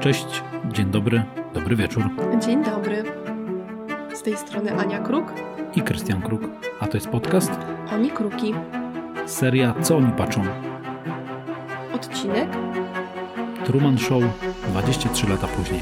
Cześć, 0.00 0.42
dzień 0.72 0.90
dobry, 0.90 1.22
dobry 1.54 1.76
wieczór. 1.76 2.04
Dzień 2.46 2.64
dobry. 2.64 3.04
Z 4.14 4.22
tej 4.22 4.36
strony 4.36 4.72
Ania 4.72 4.98
Kruk. 4.98 5.32
I 5.76 5.82
Krystian 5.82 6.22
Kruk. 6.22 6.42
A 6.80 6.86
to 6.86 6.96
jest 6.96 7.08
podcast? 7.08 7.50
Oni 7.92 8.10
Kruki. 8.10 8.52
Seria 9.26 9.74
Co 9.82 9.96
oni 9.96 10.12
patrzą? 10.12 10.42
Odcinek? 11.94 12.48
Truman 13.64 13.98
Show 13.98 14.22
23 14.68 15.28
lata 15.28 15.46
później. 15.46 15.80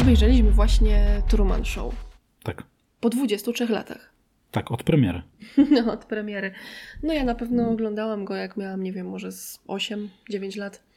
Obejrzeliśmy 0.00 0.50
właśnie 0.50 1.22
Truman 1.28 1.64
Show. 1.64 1.94
Tak. 2.42 2.62
Po 3.00 3.08
23 3.08 3.66
latach. 3.68 4.12
Tak, 4.50 4.70
od 4.70 4.82
premiery. 4.82 5.22
No, 5.70 5.92
od 5.92 6.04
premiery. 6.04 6.52
No 7.02 7.12
ja 7.12 7.24
na 7.24 7.34
pewno 7.34 7.70
oglądałam 7.70 8.24
go 8.24 8.34
jak 8.34 8.56
miałam, 8.56 8.82
nie 8.82 8.92
wiem, 8.92 9.08
może 9.08 9.32
z 9.32 9.60
8-9 9.68 10.58
lat. 10.58 10.87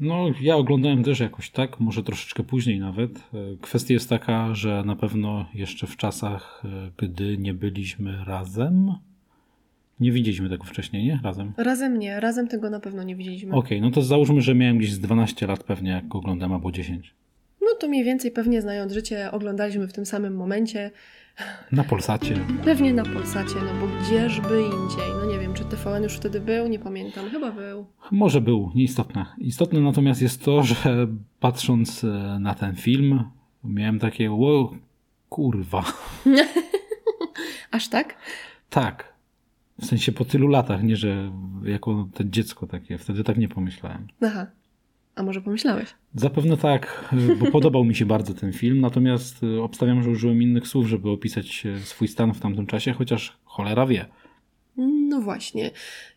No, 0.00 0.26
ja 0.40 0.56
oglądałem 0.56 1.04
też 1.04 1.20
jakoś 1.20 1.50
tak, 1.50 1.80
może 1.80 2.02
troszeczkę 2.02 2.42
później 2.42 2.80
nawet. 2.80 3.18
E, 3.18 3.22
kwestia 3.60 3.94
jest 3.94 4.08
taka, 4.08 4.54
że 4.54 4.82
na 4.86 4.96
pewno 4.96 5.46
jeszcze 5.54 5.86
w 5.86 5.96
czasach, 5.96 6.62
e, 6.64 6.90
gdy 6.96 7.38
nie 7.38 7.54
byliśmy 7.54 8.24
razem, 8.24 8.94
nie 10.00 10.12
widzieliśmy 10.12 10.48
tego 10.48 10.64
wcześniej, 10.64 11.04
nie? 11.04 11.20
Razem. 11.22 11.52
Razem 11.56 11.98
nie, 11.98 12.20
razem 12.20 12.48
tego 12.48 12.70
na 12.70 12.80
pewno 12.80 13.02
nie 13.02 13.16
widzieliśmy. 13.16 13.50
Okej, 13.54 13.78
okay, 13.78 13.88
no 13.88 13.94
to 13.94 14.02
załóżmy, 14.02 14.40
że 14.40 14.54
miałem 14.54 14.78
gdzieś 14.78 14.92
z 14.92 15.00
12 15.00 15.46
lat 15.46 15.64
pewnie, 15.64 15.90
jak 15.90 16.08
go 16.08 16.18
oglądam, 16.18 16.52
albo 16.52 16.72
10. 16.72 17.14
No 17.60 17.68
to 17.80 17.88
mniej 17.88 18.04
więcej 18.04 18.30
pewnie 18.30 18.62
znając 18.62 18.92
życie 18.92 19.30
oglądaliśmy 19.30 19.88
w 19.88 19.92
tym 19.92 20.06
samym 20.06 20.36
momencie. 20.36 20.90
Na 21.72 21.84
Polsacie. 21.84 22.34
Pewnie 22.64 22.94
na 22.94 23.02
Polsacie, 23.04 23.54
no 23.54 23.80
bo 23.80 23.86
gdzieżby 24.02 24.62
indziej. 24.62 25.08
No 25.20 25.32
nie 25.32 25.38
wiem, 25.38 25.54
czy 25.54 25.64
TVN 25.64 26.02
już 26.02 26.16
wtedy 26.16 26.40
był, 26.40 26.68
nie 26.68 26.78
pamiętam, 26.78 27.30
chyba 27.30 27.52
był. 27.52 27.86
Może 28.10 28.40
był, 28.40 28.72
nieistotne. 28.74 29.26
Istotne 29.38 29.80
natomiast 29.80 30.22
jest 30.22 30.44
to, 30.44 30.62
że 30.62 30.76
patrząc 31.40 32.04
e, 32.04 32.38
na 32.40 32.54
ten 32.54 32.76
film, 32.76 33.24
miałem 33.64 33.98
takie, 33.98 34.32
o 34.32 34.74
kurwa. 35.28 35.84
Aż 37.70 37.88
tak? 37.88 38.16
Tak. 38.70 39.12
W 39.80 39.86
sensie 39.86 40.12
po 40.12 40.24
tylu 40.24 40.48
latach, 40.48 40.82
nie 40.82 40.96
że 40.96 41.32
jako 41.64 42.08
to 42.14 42.24
dziecko 42.24 42.66
takie. 42.66 42.98
Wtedy 42.98 43.24
tak 43.24 43.36
nie 43.36 43.48
pomyślałem. 43.48 44.06
Aha. 44.22 44.46
A 45.20 45.22
może 45.22 45.40
pomyślałeś? 45.40 45.88
Zapewne 46.14 46.56
tak, 46.56 47.14
bo 47.38 47.50
podobał 47.56 47.84
mi 47.84 47.94
się 47.94 48.06
bardzo 48.06 48.34
ten 48.34 48.52
film, 48.52 48.80
natomiast 48.80 49.42
e, 49.42 49.62
obstawiam, 49.62 50.02
że 50.02 50.10
użyłem 50.10 50.42
innych 50.42 50.68
słów, 50.68 50.86
żeby 50.86 51.10
opisać 51.10 51.66
e, 51.66 51.78
swój 51.78 52.08
stan 52.08 52.34
w 52.34 52.40
tamtym 52.40 52.66
czasie, 52.66 52.92
chociaż 52.92 53.38
cholera 53.44 53.86
wie. 53.86 54.06
No 54.76 55.20
właśnie. 55.20 55.70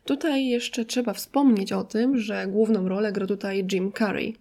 Tutaj 0.05 0.45
jeszcze 0.45 0.85
trzeba 0.85 1.13
wspomnieć 1.13 1.73
o 1.73 1.83
tym, 1.83 2.17
że 2.17 2.47
główną 2.47 2.89
rolę 2.89 3.11
gra 3.11 3.27
tutaj 3.27 3.67
Jim 3.71 3.91
Carrey. 3.91 4.35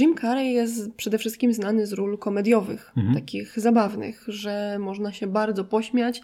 Jim 0.00 0.14
Carrey 0.16 0.52
jest 0.52 0.92
przede 0.96 1.18
wszystkim 1.18 1.52
znany 1.52 1.86
z 1.86 1.92
ról 1.92 2.18
komediowych, 2.18 2.92
mhm. 2.96 3.14
takich 3.14 3.60
zabawnych, 3.60 4.24
że 4.28 4.76
można 4.80 5.12
się 5.12 5.26
bardzo 5.26 5.64
pośmiać 5.64 6.20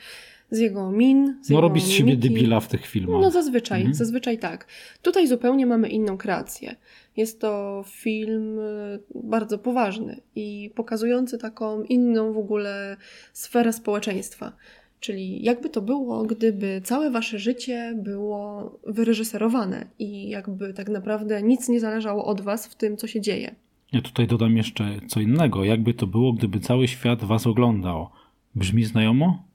z 0.51 0.59
jego 0.59 0.91
min. 0.91 1.39
Z 1.43 1.51
no 1.51 1.57
jego 1.57 1.61
robi 1.61 1.81
z 1.81 1.89
siebie 1.89 2.17
debila 2.17 2.61
w 2.61 2.69
tych 2.69 2.87
filmach. 2.87 3.23
No 3.23 3.31
zazwyczaj, 3.31 3.81
mhm. 3.81 3.95
zazwyczaj 3.95 4.39
tak. 4.39 4.67
Tutaj 5.03 5.27
zupełnie 5.27 5.67
mamy 5.67 5.89
inną 5.89 6.19
kreację. 6.19 6.77
Jest 7.17 7.41
to 7.41 7.85
film 7.87 8.59
y, 8.59 8.99
bardzo 9.15 9.59
poważny 9.59 10.21
i 10.35 10.71
pokazujący 10.75 11.39
taką 11.39 11.83
inną 11.83 12.33
w 12.33 12.39
ogóle 12.39 12.97
sferę 13.33 13.73
społeczeństwa. 13.73 14.53
Czyli 15.01 15.45
jakby 15.45 15.69
to 15.69 15.83
było, 15.83 16.23
gdyby 16.23 16.81
całe 16.85 17.11
wasze 17.11 17.39
życie 17.39 17.95
było 17.97 18.73
wyreżyserowane 18.87 19.87
i 19.99 20.29
jakby 20.29 20.75
tak 20.75 20.89
naprawdę 20.89 21.43
nic 21.43 21.69
nie 21.69 21.81
zależało 21.81 22.25
od 22.25 22.41
was 22.41 22.67
w 22.67 22.75
tym, 22.75 22.97
co 22.97 23.07
się 23.07 23.21
dzieje. 23.21 23.55
Ja 23.93 24.03
tutaj 24.03 24.27
dodam 24.27 24.57
jeszcze 24.57 25.01
co 25.07 25.21
innego. 25.21 25.65
Jakby 25.65 25.95
to 25.95 26.07
było, 26.07 26.33
gdyby 26.33 26.61
cały 26.61 26.89
świat 26.89 27.25
was 27.25 27.47
oglądał. 27.47 28.09
Brzmi 28.55 28.85
znajomo? 28.85 29.48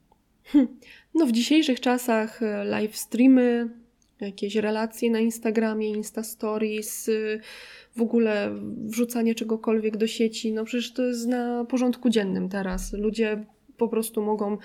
Hm. 0.44 0.66
No 1.14 1.26
w 1.26 1.32
dzisiejszych 1.32 1.80
czasach 1.80 2.42
e, 2.42 2.64
live 2.64 2.96
streamy, 2.96 3.68
jakieś 4.20 4.56
relacje 4.56 5.10
na 5.10 5.20
Instagramie, 5.20 5.88
Insta 5.88 6.22
Stories, 6.22 7.08
y, 7.08 7.40
w 7.96 8.02
ogóle 8.02 8.54
wrzucanie 8.86 9.34
czegokolwiek 9.34 9.96
do 9.96 10.06
sieci, 10.06 10.52
no 10.52 10.64
przecież 10.64 10.92
to 10.92 11.02
jest 11.02 11.26
na 11.26 11.64
porządku 11.64 12.10
dziennym 12.10 12.48
teraz. 12.48 12.92
Ludzie 12.92 13.44
po 13.76 13.88
prostu 13.88 14.22
mogą 14.22 14.58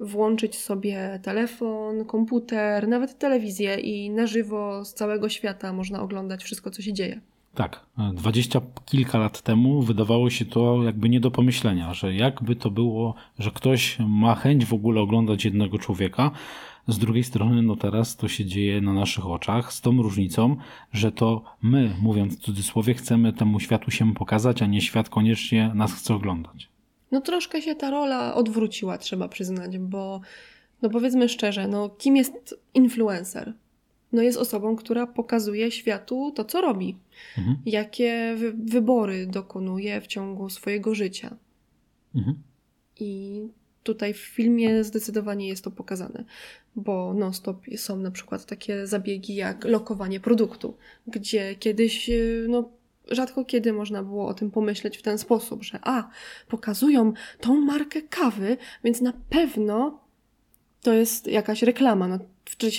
włączyć 0.00 0.58
sobie 0.58 1.20
telefon, 1.22 2.04
komputer, 2.04 2.88
nawet 2.88 3.18
telewizję 3.18 3.74
i 3.74 4.10
na 4.10 4.26
żywo 4.26 4.84
z 4.84 4.94
całego 4.94 5.28
świata 5.28 5.72
można 5.72 6.02
oglądać 6.02 6.44
wszystko, 6.44 6.70
co 6.70 6.82
się 6.82 6.92
dzieje. 6.92 7.20
Tak, 7.54 7.86
dwadzieścia 8.14 8.60
kilka 8.84 9.18
lat 9.18 9.42
temu 9.42 9.82
wydawało 9.82 10.30
się 10.30 10.44
to 10.44 10.82
jakby 10.82 11.08
nie 11.08 11.20
do 11.20 11.30
pomyślenia, 11.30 11.94
że 11.94 12.14
jakby 12.14 12.56
to 12.56 12.70
było, 12.70 13.14
że 13.38 13.50
ktoś 13.50 13.98
ma 13.98 14.34
chęć 14.34 14.64
w 14.64 14.74
ogóle 14.74 15.00
oglądać 15.00 15.44
jednego 15.44 15.78
człowieka. 15.78 16.30
Z 16.88 16.98
drugiej 16.98 17.24
strony, 17.24 17.62
no 17.62 17.76
teraz 17.76 18.16
to 18.16 18.28
się 18.28 18.44
dzieje 18.44 18.80
na 18.80 18.92
naszych 18.92 19.26
oczach, 19.26 19.72
z 19.72 19.80
tą 19.80 20.02
różnicą, 20.02 20.56
że 20.92 21.12
to 21.12 21.42
my, 21.62 21.96
mówiąc 22.02 22.36
w 22.36 22.40
cudzysłowie, 22.40 22.94
chcemy 22.94 23.32
temu 23.32 23.60
światu 23.60 23.90
się 23.90 24.14
pokazać, 24.14 24.62
a 24.62 24.66
nie 24.66 24.80
świat 24.80 25.08
koniecznie 25.08 25.70
nas 25.74 25.92
chce 25.92 26.14
oglądać. 26.14 26.68
No 27.12 27.20
troszkę 27.20 27.62
się 27.62 27.74
ta 27.74 27.90
rola 27.90 28.34
odwróciła, 28.34 28.98
trzeba 28.98 29.28
przyznać, 29.28 29.78
bo 29.78 30.20
no 30.82 30.90
powiedzmy 30.90 31.28
szczerze, 31.28 31.68
no 31.68 31.88
kim 31.88 32.16
jest 32.16 32.60
influencer? 32.74 33.54
No 34.14 34.22
jest 34.22 34.38
osobą, 34.38 34.76
która 34.76 35.06
pokazuje 35.06 35.70
światu 35.70 36.32
to, 36.36 36.44
co 36.44 36.60
robi. 36.60 36.96
Mhm. 37.38 37.56
Jakie 37.66 38.34
wy 38.36 38.52
wybory 38.52 39.26
dokonuje 39.26 40.00
w 40.00 40.06
ciągu 40.06 40.50
swojego 40.50 40.94
życia. 40.94 41.36
Mhm. 42.14 42.42
I 43.00 43.42
tutaj 43.82 44.14
w 44.14 44.18
filmie 44.18 44.84
zdecydowanie 44.84 45.48
jest 45.48 45.64
to 45.64 45.70
pokazane, 45.70 46.24
bo 46.76 47.14
non-stop 47.14 47.66
są 47.76 47.96
na 47.96 48.10
przykład 48.10 48.46
takie 48.46 48.86
zabiegi 48.86 49.34
jak 49.34 49.64
lokowanie 49.64 50.20
produktu, 50.20 50.76
gdzie 51.06 51.54
kiedyś 51.54 52.10
no, 52.48 52.70
rzadko 53.10 53.44
kiedy 53.44 53.72
można 53.72 54.02
było 54.02 54.28
o 54.28 54.34
tym 54.34 54.50
pomyśleć 54.50 54.98
w 54.98 55.02
ten 55.02 55.18
sposób, 55.18 55.62
że 55.62 55.78
a, 55.82 56.08
pokazują 56.48 57.12
tą 57.40 57.60
markę 57.60 58.02
kawy, 58.02 58.56
więc 58.84 59.00
na 59.00 59.12
pewno 59.30 60.03
to 60.84 60.92
jest 60.92 61.26
jakaś 61.26 61.62
reklama. 61.62 62.08
No, 62.08 62.18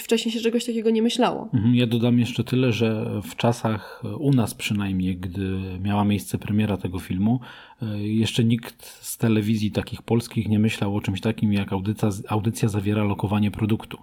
wcześniej 0.04 0.34
się 0.34 0.40
czegoś 0.40 0.66
takiego 0.66 0.90
nie 0.90 1.02
myślało. 1.02 1.50
Mhm, 1.54 1.76
ja 1.76 1.88
dodam 1.88 2.20
jeszcze 2.20 2.44
tyle, 2.44 2.72
że 2.72 3.22
w 3.24 3.36
czasach 3.36 4.04
u 4.20 4.34
nas 4.34 4.54
przynajmniej, 4.54 5.18
gdy 5.18 5.60
miała 5.80 6.06
miejsce 6.06 6.38
premiera 6.38 6.78
tego 6.78 7.00
filmu, 7.00 7.40
e, 7.82 8.00
jeszcze 8.00 8.44
nikt 8.44 8.86
z 8.86 9.18
telewizji 9.18 9.72
takich 9.72 10.02
polskich 10.02 10.48
nie 10.48 10.60
myślał 10.60 10.96
o 10.96 11.02
czymś 11.02 11.22
takim 11.22 11.54
jak 11.54 11.74
audycja, 11.74 12.10
audycja 12.28 12.70
zawiera 12.70 13.04
lokowanie 13.04 13.52
produktu 13.52 13.98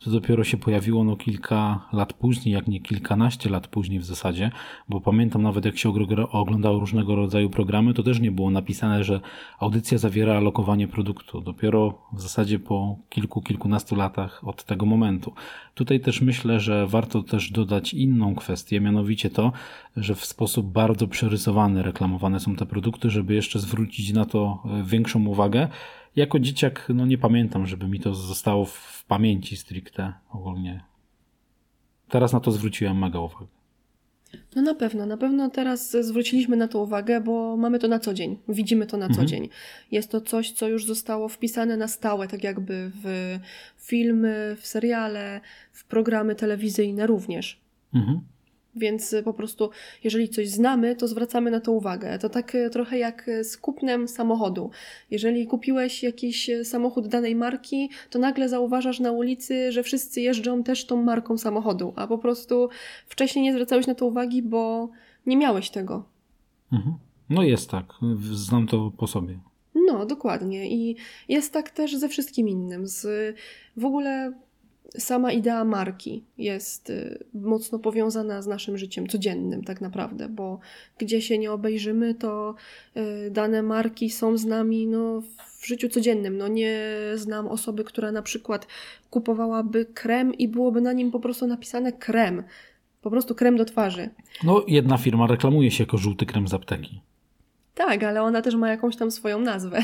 to 0.00 0.10
dopiero 0.10 0.44
się 0.44 0.56
pojawiło 0.56 1.04
no 1.04 1.16
kilka 1.16 1.88
lat 1.92 2.12
później, 2.12 2.54
jak 2.54 2.68
nie 2.68 2.80
kilkanaście 2.80 3.50
lat 3.50 3.68
później 3.68 4.00
w 4.00 4.04
zasadzie, 4.04 4.50
bo 4.88 5.00
pamiętam 5.00 5.42
nawet 5.42 5.64
jak 5.64 5.78
się 5.78 5.92
oglądało 6.30 6.80
różnego 6.80 7.16
rodzaju 7.16 7.50
programy, 7.50 7.94
to 7.94 8.02
też 8.02 8.20
nie 8.20 8.30
było 8.30 8.50
napisane, 8.50 9.04
że 9.04 9.20
audycja 9.58 9.98
zawiera 9.98 10.40
lokowanie 10.40 10.88
produktu. 10.88 11.40
Dopiero 11.40 11.98
w 12.12 12.20
zasadzie 12.20 12.58
po 12.58 12.96
kilku, 13.08 13.42
kilkunastu 13.42 13.96
latach 13.96 14.48
od 14.48 14.64
tego 14.64 14.86
momentu. 14.86 15.32
Tutaj 15.74 16.00
też 16.00 16.20
myślę, 16.20 16.60
że 16.60 16.86
warto 16.86 17.22
też 17.22 17.50
dodać 17.50 17.94
inną 17.94 18.34
kwestię, 18.34 18.80
mianowicie 18.80 19.30
to, 19.30 19.52
że 19.96 20.14
w 20.14 20.24
sposób 20.24 20.66
bardzo 20.66 21.08
przerysowany 21.08 21.82
reklamowane 21.82 22.40
są 22.40 22.56
te 22.56 22.66
produkty, 22.66 23.10
żeby 23.10 23.34
jeszcze 23.34 23.58
zwrócić 23.58 24.12
na 24.12 24.24
to 24.24 24.62
e, 24.64 24.82
większą 24.84 25.26
uwagę. 25.26 25.68
Jako 26.16 26.38
dzieciak, 26.38 26.86
no 26.94 27.06
nie 27.06 27.18
pamiętam, 27.18 27.66
żeby 27.66 27.88
mi 27.88 28.00
to 28.00 28.14
zostało 28.14 28.64
w 28.64 29.04
pamięci 29.08 29.56
stricte 29.56 30.12
ogólnie. 30.30 30.84
Teraz 32.08 32.32
na 32.32 32.40
to 32.40 32.50
zwróciłem 32.50 32.98
mega 32.98 33.20
uwagę. 33.20 33.46
No 34.56 34.62
na 34.62 34.74
pewno, 34.74 35.06
na 35.06 35.16
pewno 35.16 35.50
teraz 35.50 35.90
zwróciliśmy 35.90 36.56
na 36.56 36.68
to 36.68 36.82
uwagę, 36.82 37.20
bo 37.20 37.56
mamy 37.56 37.78
to 37.78 37.88
na 37.88 37.98
co 37.98 38.14
dzień, 38.14 38.38
widzimy 38.48 38.86
to 38.86 38.96
na 38.96 39.06
mhm. 39.06 39.26
co 39.26 39.30
dzień. 39.30 39.48
Jest 39.90 40.10
to 40.10 40.20
coś, 40.20 40.52
co 40.52 40.68
już 40.68 40.86
zostało 40.86 41.28
wpisane 41.28 41.76
na 41.76 41.88
stałe, 41.88 42.28
tak 42.28 42.44
jakby 42.44 42.90
w 43.02 43.38
filmy, 43.76 44.56
w 44.60 44.66
seriale, 44.66 45.40
w 45.72 45.84
programy 45.84 46.34
telewizyjne 46.34 47.06
również. 47.06 47.60
Mhm. 47.94 48.20
Więc 48.76 49.14
po 49.24 49.32
prostu, 49.32 49.70
jeżeli 50.04 50.28
coś 50.28 50.48
znamy, 50.48 50.96
to 50.96 51.08
zwracamy 51.08 51.50
na 51.50 51.60
to 51.60 51.72
uwagę. 51.72 52.18
To 52.18 52.28
tak 52.28 52.54
e, 52.54 52.70
trochę 52.70 52.98
jak 52.98 53.30
z 53.42 53.56
kupnem 53.56 54.08
samochodu. 54.08 54.70
Jeżeli 55.10 55.46
kupiłeś 55.46 56.02
jakiś 56.02 56.50
samochód 56.64 57.08
danej 57.08 57.34
marki, 57.34 57.90
to 58.10 58.18
nagle 58.18 58.48
zauważasz 58.48 59.00
na 59.00 59.12
ulicy, 59.12 59.72
że 59.72 59.82
wszyscy 59.82 60.20
jeżdżą 60.20 60.62
też 60.62 60.86
tą 60.86 61.02
marką 61.02 61.38
samochodu, 61.38 61.92
a 61.96 62.06
po 62.06 62.18
prostu 62.18 62.68
wcześniej 63.06 63.44
nie 63.44 63.52
zwracałeś 63.52 63.86
na 63.86 63.94
to 63.94 64.06
uwagi, 64.06 64.42
bo 64.42 64.88
nie 65.26 65.36
miałeś 65.36 65.70
tego. 65.70 66.04
Mhm. 66.72 66.96
No 67.30 67.42
jest 67.42 67.70
tak. 67.70 67.84
Znam 68.32 68.66
to 68.66 68.92
po 68.96 69.06
sobie. 69.06 69.38
No, 69.74 70.06
dokładnie. 70.06 70.70
I 70.70 70.96
jest 71.28 71.52
tak 71.52 71.70
też 71.70 71.96
ze 71.96 72.08
wszystkim 72.08 72.48
innym. 72.48 72.86
Z 72.86 73.06
w 73.76 73.84
ogóle 73.84 74.32
sama 74.98 75.32
idea 75.32 75.64
marki 75.64 76.24
jest 76.38 76.90
y, 76.90 77.24
mocno 77.34 77.78
powiązana 77.78 78.42
z 78.42 78.46
naszym 78.46 78.78
życiem 78.78 79.06
codziennym, 79.06 79.64
tak 79.64 79.80
naprawdę, 79.80 80.28
bo 80.28 80.58
gdzie 80.98 81.22
się 81.22 81.38
nie 81.38 81.52
obejrzymy, 81.52 82.14
to 82.14 82.54
y, 82.96 83.30
dane 83.30 83.62
marki 83.62 84.10
są 84.10 84.36
z 84.36 84.44
nami 84.44 84.86
no, 84.86 85.22
w 85.60 85.66
życiu 85.66 85.88
codziennym. 85.88 86.38
No, 86.38 86.48
nie 86.48 86.80
znam 87.14 87.48
osoby, 87.48 87.84
która 87.84 88.12
na 88.12 88.22
przykład 88.22 88.66
kupowałaby 89.10 89.84
krem 89.84 90.34
i 90.34 90.48
byłoby 90.48 90.80
na 90.80 90.92
nim 90.92 91.10
po 91.10 91.20
prostu 91.20 91.46
napisane 91.46 91.92
krem. 91.92 92.42
Po 93.02 93.10
prostu 93.10 93.34
krem 93.34 93.56
do 93.56 93.64
twarzy. 93.64 94.10
No, 94.44 94.64
jedna 94.68 94.98
firma 94.98 95.26
reklamuje 95.26 95.70
się 95.70 95.84
jako 95.84 95.98
żółty 95.98 96.26
krem 96.26 96.48
z 96.48 96.54
apteki. 96.54 97.00
Tak, 97.74 98.02
ale 98.02 98.22
ona 98.22 98.42
też 98.42 98.54
ma 98.54 98.68
jakąś 98.68 98.96
tam 98.96 99.10
swoją 99.10 99.40
nazwę. 99.40 99.76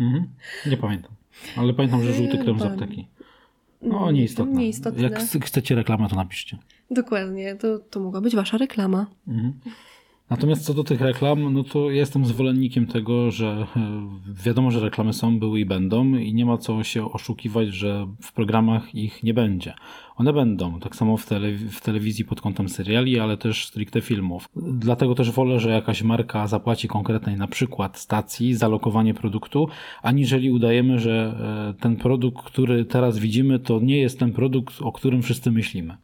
Mhm. 0.00 0.26
Nie 0.66 0.76
pamiętam. 0.76 1.12
Ale 1.56 1.74
pamiętam, 1.74 2.04
że 2.04 2.12
żółty 2.12 2.38
krem 2.38 2.60
z 2.60 2.62
apteki. 2.62 3.06
No, 3.82 4.10
nieistotne. 4.10 4.60
nieistotne. 4.60 5.02
Jak 5.02 5.18
chcecie 5.18 5.74
reklamę, 5.74 6.08
to 6.08 6.16
napiszcie. 6.16 6.58
Dokładnie, 6.90 7.56
to, 7.56 7.78
to 7.78 8.00
mogła 8.00 8.20
być 8.20 8.36
wasza 8.36 8.58
reklama. 8.58 9.06
Mhm. 9.28 9.52
Natomiast 10.30 10.64
co 10.64 10.74
do 10.74 10.84
tych 10.84 11.00
reklam, 11.00 11.52
no 11.52 11.64
to 11.64 11.90
jestem 11.90 12.26
zwolennikiem 12.26 12.86
tego, 12.86 13.30
że 13.30 13.66
e, 13.76 13.90
wiadomo, 14.44 14.70
że 14.70 14.80
reklamy 14.80 15.12
są, 15.12 15.38
były 15.38 15.60
i 15.60 15.64
będą 15.64 16.14
i 16.14 16.34
nie 16.34 16.46
ma 16.46 16.58
co 16.58 16.84
się 16.84 17.12
oszukiwać, 17.12 17.68
że 17.68 18.06
w 18.22 18.32
programach 18.32 18.94
ich 18.94 19.22
nie 19.22 19.34
będzie. 19.34 19.74
One 20.16 20.32
będą, 20.32 20.80
tak 20.80 20.96
samo 20.96 21.16
w, 21.16 21.26
w 21.70 21.80
telewizji 21.80 22.24
pod 22.24 22.40
kątem 22.40 22.68
seriali, 22.68 23.20
ale 23.20 23.36
też 23.36 23.66
stricte 23.66 24.00
filmów. 24.00 24.48
Dlatego 24.56 25.14
też 25.14 25.30
wolę, 25.30 25.60
że 25.60 25.70
jakaś 25.70 26.02
marka 26.02 26.46
zapłaci 26.46 26.88
konkretnej 26.88 27.36
na 27.36 27.46
przykład 27.46 27.98
stacji 27.98 28.54
za 28.54 28.68
lokowanie 28.68 29.14
produktu, 29.14 29.68
aniżeli 30.02 30.50
udajemy, 30.50 30.98
że 30.98 31.36
e, 31.78 31.82
ten 31.82 31.96
produkt, 31.96 32.44
który 32.44 32.84
teraz 32.84 33.18
widzimy, 33.18 33.58
to 33.58 33.80
nie 33.80 33.98
jest 33.98 34.18
ten 34.18 34.32
produkt, 34.32 34.82
o 34.82 34.92
którym 34.92 35.22
wszyscy 35.22 35.50
myślimy. 35.50 35.96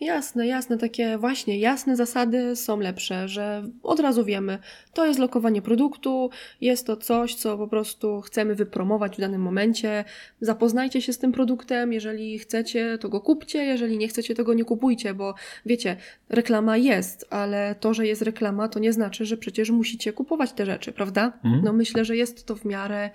Jasne, 0.00 0.46
jasne, 0.46 0.78
takie 0.78 1.18
właśnie 1.18 1.58
jasne 1.58 1.96
zasady 1.96 2.56
są 2.56 2.80
lepsze, 2.80 3.28
że 3.28 3.62
od 3.82 4.00
razu 4.00 4.24
wiemy, 4.24 4.58
to 4.92 5.06
jest 5.06 5.20
lokowanie 5.20 5.62
produktu, 5.62 6.30
jest 6.60 6.86
to 6.86 6.96
coś, 6.96 7.34
co 7.34 7.58
po 7.58 7.68
prostu 7.68 8.20
chcemy 8.20 8.54
wypromować 8.54 9.16
w 9.16 9.20
danym 9.20 9.42
momencie. 9.42 10.04
Zapoznajcie 10.40 11.02
się 11.02 11.12
z 11.12 11.18
tym 11.18 11.32
produktem, 11.32 11.92
jeżeli 11.92 12.38
chcecie, 12.38 12.98
to 12.98 13.08
go 13.08 13.20
kupcie, 13.20 13.64
jeżeli 13.64 13.98
nie 13.98 14.08
chcecie, 14.08 14.34
to 14.34 14.44
go 14.44 14.54
nie 14.54 14.64
kupujcie, 14.64 15.14
bo 15.14 15.34
wiecie, 15.66 15.96
reklama 16.28 16.76
jest, 16.76 17.26
ale 17.30 17.74
to, 17.80 17.94
że 17.94 18.06
jest 18.06 18.22
reklama, 18.22 18.68
to 18.68 18.78
nie 18.78 18.92
znaczy, 18.92 19.24
że 19.24 19.36
przecież 19.36 19.70
musicie 19.70 20.12
kupować 20.12 20.52
te 20.52 20.66
rzeczy, 20.66 20.92
prawda? 20.92 21.32
Mhm. 21.44 21.64
No 21.64 21.72
myślę, 21.72 22.04
że 22.04 22.16
jest 22.16 22.46
to 22.46 22.56
w 22.56 22.64
miarę 22.64 23.10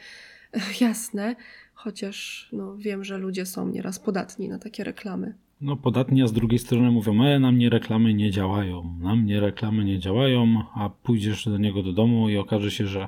jasne, 0.81 1.35
chociaż 1.73 2.49
no, 2.51 2.77
wiem, 2.77 3.03
że 3.03 3.17
ludzie 3.17 3.45
są 3.45 3.67
nieraz 3.67 3.99
podatni 3.99 4.49
na 4.49 4.59
takie 4.59 4.83
reklamy 4.83 5.33
no, 5.62 5.75
podatni, 5.75 6.24
a 6.24 6.28
z 6.28 6.34
drugiej 6.34 6.60
strony 6.60 6.92
mówią, 6.92 7.24
e, 7.24 7.40
na 7.40 7.52
mnie 7.52 7.69
reklamy 7.69 8.13
nie 8.13 8.31
działają, 8.31 8.98
na 9.00 9.16
mnie 9.16 9.40
reklamy 9.40 9.86
nie 9.86 10.00
działają, 10.00 10.63
a 10.74 10.90
pójdziesz 10.90 11.46
do 11.46 11.57
niego 11.57 11.84
do 11.84 11.94
domu 11.94 12.30
i 12.30 12.38
okaże 12.38 12.72
się, 12.72 12.88
że 12.88 13.07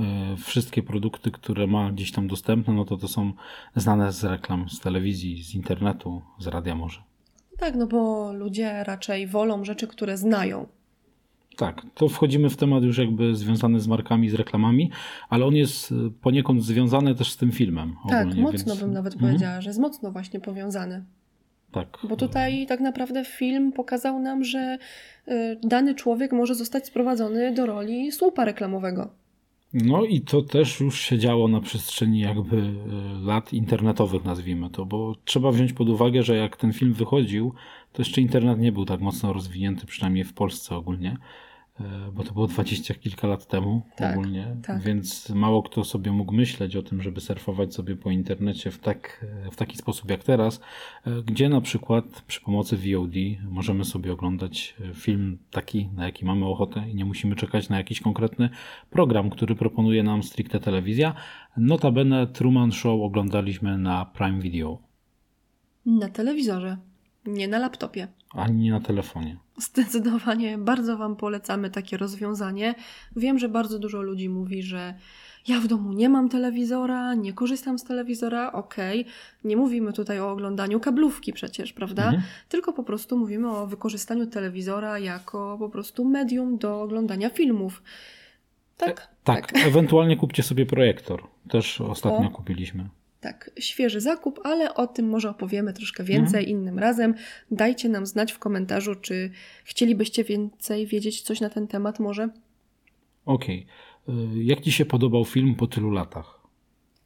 y, 0.00 0.04
wszystkie 0.36 0.82
produkty, 0.82 1.30
które 1.30 1.66
ma 1.66 1.92
gdzieś 1.92 2.12
tam 2.12 2.28
dostępne, 2.28 2.74
no 2.74 2.84
to 2.84 2.96
to 2.96 3.08
są 3.08 3.32
znane 3.76 4.12
z 4.12 4.24
reklam, 4.24 4.68
z 4.68 4.80
telewizji, 4.80 5.42
z 5.42 5.54
internetu, 5.54 6.22
z 6.38 6.46
radia 6.46 6.74
może. 6.74 7.00
Tak, 7.58 7.74
no 7.76 7.86
bo 7.86 8.32
ludzie 8.32 8.84
raczej 8.84 9.26
wolą 9.26 9.64
rzeczy, 9.64 9.86
które 9.86 10.16
znają. 10.16 10.66
Tak, 11.56 11.82
to 11.94 12.08
wchodzimy 12.08 12.50
w 12.50 12.56
temat 12.56 12.84
już 12.84 12.98
jakby 12.98 13.36
związany 13.36 13.80
z 13.80 13.88
markami, 13.88 14.30
z 14.30 14.34
reklamami, 14.34 14.90
ale 15.28 15.46
on 15.46 15.54
jest 15.54 15.92
y, 15.92 15.94
poniekąd 16.20 16.64
związany 16.64 17.14
też 17.14 17.32
z 17.32 17.36
tym 17.36 17.52
filmem. 17.52 17.96
Tak, 18.08 18.26
ogólnie, 18.26 18.42
mocno 18.42 18.74
więc... 18.74 18.80
bym 18.80 18.92
nawet 18.92 19.14
mhm. 19.14 19.30
powiedziała, 19.30 19.60
że 19.60 19.70
jest 19.70 19.80
mocno 19.80 20.12
właśnie 20.12 20.40
powiązany. 20.40 21.04
Tak. 21.72 21.98
Bo 22.08 22.16
tutaj 22.16 22.66
tak 22.66 22.80
naprawdę 22.80 23.24
film 23.24 23.72
pokazał 23.72 24.20
nam, 24.20 24.44
że 24.44 24.78
y, 25.28 25.32
dany 25.62 25.94
człowiek 25.94 26.32
może 26.32 26.54
zostać 26.54 26.86
sprowadzony 26.86 27.54
do 27.54 27.66
roli 27.66 28.12
słupa 28.12 28.44
reklamowego. 28.44 29.10
No 29.72 30.04
i 30.04 30.20
to 30.20 30.42
też 30.42 30.80
już 30.80 31.00
się 31.00 31.18
działo 31.18 31.48
na 31.48 31.60
przestrzeni 31.60 32.20
jakby 32.20 32.56
y, 32.56 32.72
lat 33.26 33.52
internetowych, 33.52 34.24
nazwijmy 34.24 34.70
to, 34.70 34.86
bo 34.86 35.14
trzeba 35.24 35.52
wziąć 35.52 35.72
pod 35.72 35.88
uwagę, 35.88 36.22
że 36.22 36.36
jak 36.36 36.56
ten 36.56 36.72
film 36.72 36.92
wychodził, 36.92 37.52
to 37.92 38.02
jeszcze 38.02 38.20
internet 38.20 38.58
nie 38.58 38.72
był 38.72 38.84
tak 38.84 39.00
mocno 39.00 39.32
rozwinięty, 39.32 39.86
przynajmniej 39.86 40.24
w 40.24 40.34
Polsce 40.34 40.76
ogólnie. 40.76 41.16
E, 41.80 42.12
bo 42.12 42.24
to 42.24 42.32
było 42.32 42.46
dwadzieścia 42.46 42.94
kilka 42.94 43.26
lat 43.26 43.46
temu 43.46 43.82
tak, 43.96 44.16
ogólnie, 44.16 44.56
tak. 44.62 44.82
więc 44.82 45.30
mało 45.30 45.62
kto 45.62 45.84
sobie 45.84 46.12
mógł 46.12 46.34
myśleć 46.34 46.76
o 46.76 46.82
tym, 46.82 47.02
żeby 47.02 47.20
surfować 47.20 47.74
sobie 47.74 47.96
po 47.96 48.10
internecie 48.10 48.70
w, 48.70 48.78
tak, 48.78 49.26
w 49.52 49.56
taki 49.56 49.76
sposób 49.76 50.10
jak 50.10 50.24
teraz, 50.24 50.60
e, 51.06 51.22
gdzie 51.22 51.48
na 51.48 51.60
przykład 51.60 52.04
przy 52.26 52.40
pomocy 52.40 52.76
VOD 52.76 53.14
możemy 53.50 53.84
sobie 53.84 54.12
oglądać 54.12 54.74
e, 54.80 54.94
film 54.94 55.38
taki, 55.50 55.88
na 55.96 56.04
jaki 56.04 56.24
mamy 56.24 56.46
ochotę 56.46 56.90
i 56.90 56.94
nie 56.94 57.04
musimy 57.04 57.36
czekać 57.36 57.68
na 57.68 57.76
jakiś 57.78 58.00
konkretny 58.00 58.50
program, 58.90 59.30
który 59.30 59.54
proponuje 59.54 60.02
nam 60.02 60.22
stricte 60.22 60.60
telewizja. 60.60 61.14
Notabene 61.56 62.26
Truman 62.26 62.72
Show 62.72 63.02
oglądaliśmy 63.02 63.78
na 63.78 64.04
Prime 64.04 64.40
Video. 64.40 64.78
Na 65.86 66.08
telewizorze, 66.08 66.76
nie 67.28 67.48
na 67.48 67.58
laptopie. 67.58 68.08
Ani 68.34 68.62
nie 68.62 68.70
na 68.70 68.80
telefonie. 68.80 69.36
Zdecydowanie 69.58 70.58
bardzo 70.58 70.96
Wam 70.96 71.16
polecamy 71.16 71.70
takie 71.70 71.96
rozwiązanie. 71.96 72.74
Wiem, 73.16 73.38
że 73.38 73.48
bardzo 73.48 73.78
dużo 73.78 74.02
ludzi 74.02 74.28
mówi, 74.28 74.62
że 74.62 74.94
ja 75.48 75.60
w 75.60 75.66
domu 75.66 75.92
nie 75.92 76.08
mam 76.08 76.28
telewizora, 76.28 77.14
nie 77.14 77.32
korzystam 77.32 77.78
z 77.78 77.84
telewizora. 77.84 78.52
Okej, 78.52 79.00
okay. 79.00 79.12
nie 79.44 79.56
mówimy 79.56 79.92
tutaj 79.92 80.20
o 80.20 80.30
oglądaniu 80.30 80.80
kablówki 80.80 81.32
przecież, 81.32 81.72
prawda? 81.72 82.04
Mhm. 82.04 82.22
Tylko 82.48 82.72
po 82.72 82.82
prostu 82.82 83.18
mówimy 83.18 83.50
o 83.50 83.66
wykorzystaniu 83.66 84.26
telewizora 84.26 84.98
jako 84.98 85.56
po 85.58 85.68
prostu 85.68 86.04
medium 86.04 86.58
do 86.58 86.82
oglądania 86.82 87.30
filmów. 87.30 87.82
Tak? 88.76 88.90
E, 88.90 88.94
tak. 89.24 89.52
tak. 89.52 89.66
Ewentualnie 89.66 90.16
kupcie 90.16 90.42
sobie 90.42 90.66
projektor. 90.66 91.22
Też 91.48 91.80
ostatnio 91.80 92.28
o. 92.28 92.30
kupiliśmy. 92.30 92.88
Tak, 93.20 93.50
świeży 93.58 94.00
zakup, 94.00 94.40
ale 94.44 94.74
o 94.74 94.86
tym 94.86 95.08
może 95.08 95.30
opowiemy 95.30 95.72
troszkę 95.72 96.04
więcej 96.04 96.40
mhm. 96.40 96.46
innym 96.46 96.78
razem. 96.78 97.14
Dajcie 97.50 97.88
nam 97.88 98.06
znać 98.06 98.32
w 98.32 98.38
komentarzu, 98.38 98.94
czy 98.94 99.30
chcielibyście 99.64 100.24
więcej 100.24 100.86
wiedzieć 100.86 101.22
coś 101.22 101.40
na 101.40 101.50
ten 101.50 101.66
temat 101.66 102.00
może. 102.00 102.28
Okej. 103.24 103.66
Okay. 104.06 104.44
Jak 104.44 104.60
Ci 104.60 104.72
się 104.72 104.84
podobał 104.84 105.24
film 105.24 105.54
po 105.54 105.66
tylu 105.66 105.90
latach? 105.90 106.38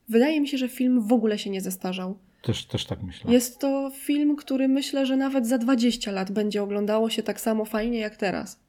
Wydaje 0.09 0.41
mi 0.41 0.49
się, 0.49 0.59
że 0.59 0.69
film 0.69 1.07
w 1.09 1.13
ogóle 1.13 1.39
się 1.39 1.51
nie 1.51 1.61
zestarzał. 1.61 2.19
Też, 2.43 2.65
też 2.65 2.85
tak 2.85 3.03
myślę. 3.03 3.33
Jest 3.33 3.59
to 3.59 3.91
film, 3.95 4.37
który 4.37 4.69
myślę, 4.69 5.07
że 5.07 5.17
nawet 5.17 5.47
za 5.47 5.59
20 5.59 6.13
lat 6.13 6.31
będzie 6.31 6.63
oglądało 6.63 7.11
się 7.11 7.23
tak 7.23 7.41
samo 7.41 7.65
fajnie 7.65 7.99
jak 7.99 8.17
teraz. 8.17 8.61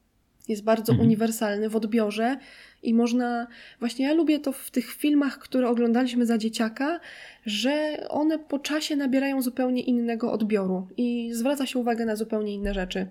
Jest 0.48 0.64
bardzo 0.64 0.92
mhm. 0.92 1.08
uniwersalny 1.08 1.68
w 1.68 1.76
odbiorze 1.76 2.38
i 2.84 2.94
można. 2.94 3.46
Właśnie 3.80 4.04
ja 4.04 4.12
lubię 4.12 4.38
to 4.38 4.52
w 4.52 4.70
tych 4.70 4.92
filmach, 4.92 5.38
które 5.38 5.68
oglądaliśmy 5.68 6.26
za 6.26 6.38
dzieciaka, 6.38 7.00
że 7.46 8.04
one 8.08 8.38
po 8.38 8.58
czasie 8.58 8.96
nabierają 8.96 9.42
zupełnie 9.42 9.82
innego 9.82 10.32
odbioru 10.32 10.88
i 10.96 11.30
zwraca 11.32 11.66
się 11.66 11.78
uwagę 11.78 12.04
na 12.04 12.16
zupełnie 12.16 12.54
inne 12.54 12.74
rzeczy. 12.74 13.06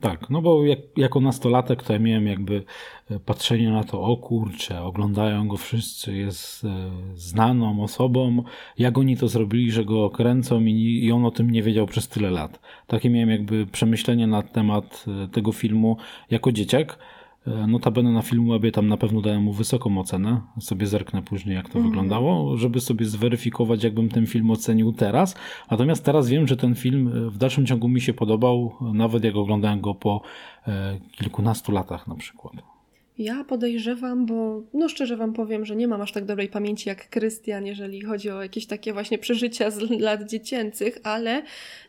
Tak, 0.00 0.30
no 0.30 0.42
bo 0.42 0.64
jak, 0.64 0.78
jako 0.96 1.20
nastolatek 1.20 1.82
to 1.82 1.92
ja 1.92 1.98
miałem 1.98 2.26
jakby 2.26 2.64
e, 3.10 3.20
patrzenie 3.20 3.70
na 3.70 3.84
to, 3.84 4.02
o 4.02 4.16
kurczę, 4.16 4.82
oglądają 4.82 5.48
go 5.48 5.56
wszyscy, 5.56 6.16
jest 6.16 6.64
e, 6.64 6.68
znaną 7.14 7.82
osobą, 7.82 8.42
jak 8.78 8.98
oni 8.98 9.16
to 9.16 9.28
zrobili, 9.28 9.72
że 9.72 9.84
go 9.84 10.10
kręcą 10.10 10.60
i, 10.60 11.04
i 11.04 11.12
on 11.12 11.24
o 11.24 11.30
tym 11.30 11.50
nie 11.50 11.62
wiedział 11.62 11.86
przez 11.86 12.08
tyle 12.08 12.30
lat. 12.30 12.60
Takie 12.86 13.10
miałem 13.10 13.30
jakby 13.30 13.66
przemyślenie 13.66 14.26
na 14.26 14.42
temat 14.42 15.04
e, 15.24 15.28
tego 15.28 15.52
filmu 15.52 15.96
jako 16.30 16.52
dzieciak. 16.52 16.98
E, 17.46 17.66
notabene 17.66 18.12
na 18.12 18.22
Filmwebie 18.22 18.72
tam 18.72 18.88
na 18.88 18.96
pewno 18.96 19.20
dałem 19.20 19.42
mu 19.42 19.52
wysoką 19.52 19.98
ocenę. 19.98 20.40
Sobie 20.60 20.86
zerknę 20.86 21.22
później, 21.22 21.56
jak 21.56 21.68
to 21.68 21.78
mm. 21.78 21.90
wyglądało, 21.90 22.56
żeby 22.56 22.80
sobie 22.80 23.06
zweryfikować, 23.06 23.84
jakbym 23.84 24.08
ten 24.08 24.26
film 24.26 24.50
ocenił 24.50 24.92
teraz. 24.92 25.34
Natomiast 25.70 26.04
teraz 26.04 26.28
wiem, 26.28 26.46
że 26.46 26.56
ten 26.56 26.74
film 26.74 27.08
e, 27.08 27.30
w 27.30 27.38
dalszym 27.38 27.66
ciągu 27.66 27.88
mi 27.88 28.00
się 28.00 28.14
podobał, 28.14 28.72
nawet 28.80 29.24
jak 29.24 29.36
oglądałem 29.36 29.80
go 29.80 29.94
po 29.94 30.22
e, 30.66 30.98
kilkunastu 31.12 31.72
latach 31.72 32.06
na 32.06 32.14
przykład. 32.14 32.75
Ja 33.18 33.44
podejrzewam, 33.44 34.26
bo 34.26 34.62
no 34.74 34.88
szczerze 34.88 35.16
Wam 35.16 35.32
powiem, 35.32 35.64
że 35.64 35.76
nie 35.76 35.88
mam 35.88 36.00
aż 36.00 36.12
tak 36.12 36.24
dobrej 36.24 36.48
pamięci 36.48 36.88
jak 36.88 37.10
Krystian, 37.10 37.66
jeżeli 37.66 38.02
chodzi 38.02 38.30
o 38.30 38.42
jakieś 38.42 38.66
takie 38.66 38.92
właśnie 38.92 39.18
przeżycia 39.18 39.70
z 39.70 39.90
lat 40.00 40.22
dziecięcych, 40.30 40.98
ale 41.02 41.42